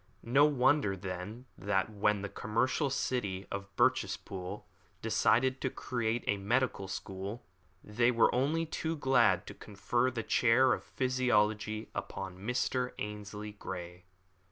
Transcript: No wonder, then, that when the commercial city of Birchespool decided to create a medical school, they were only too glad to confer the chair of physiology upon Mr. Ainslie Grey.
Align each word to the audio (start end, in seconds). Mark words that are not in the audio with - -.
No 0.23 0.45
wonder, 0.45 0.97
then, 0.97 1.45
that 1.55 1.91
when 1.91 2.23
the 2.23 2.27
commercial 2.27 2.89
city 2.89 3.45
of 3.51 3.69
Birchespool 3.75 4.65
decided 4.99 5.61
to 5.61 5.69
create 5.69 6.23
a 6.25 6.37
medical 6.37 6.87
school, 6.87 7.45
they 7.83 8.09
were 8.09 8.33
only 8.33 8.65
too 8.65 8.95
glad 8.95 9.45
to 9.45 9.53
confer 9.53 10.09
the 10.09 10.23
chair 10.23 10.73
of 10.73 10.81
physiology 10.83 11.91
upon 11.93 12.39
Mr. 12.39 12.93
Ainslie 12.97 13.51
Grey. 13.51 14.05